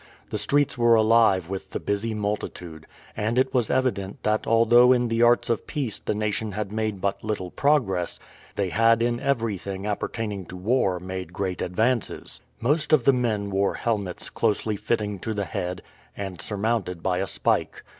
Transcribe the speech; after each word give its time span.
The 0.31 0.39
streets 0.39 0.79
were 0.79 0.95
alive 0.95 1.47
with 1.47 1.69
the 1.69 1.79
busy 1.79 2.15
multitude; 2.15 2.87
and 3.15 3.37
it 3.37 3.53
was 3.53 3.69
evident 3.69 4.23
that 4.23 4.47
although 4.47 4.91
in 4.91 5.09
the 5.09 5.21
arts 5.21 5.47
of 5.47 5.67
peace 5.67 5.99
the 5.99 6.15
nation 6.15 6.53
had 6.53 6.71
made 6.71 7.01
but 7.01 7.23
little 7.23 7.51
progress, 7.51 8.19
they 8.55 8.69
had 8.69 9.03
in 9.03 9.19
every 9.19 9.59
thing 9.59 9.85
appertaining 9.85 10.47
to 10.47 10.57
war 10.57 10.99
made 10.99 11.33
great 11.33 11.61
advances. 11.61 12.41
Most 12.59 12.93
of 12.93 13.03
the 13.03 13.13
men 13.13 13.51
wore 13.51 13.75
helmets 13.75 14.31
closely 14.31 14.75
fitting 14.75 15.19
to 15.19 15.35
the 15.35 15.45
head 15.45 15.83
and 16.17 16.41
surmounted 16.41 17.03
by 17.03 17.19
a 17.19 17.27
spike. 17.27 17.83